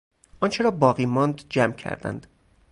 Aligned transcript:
آنچه 0.39 0.63
را 0.63 0.71
باقی 0.71 1.05
ماند 1.05 1.43
جمع 1.49 1.73
کردند 1.73 2.27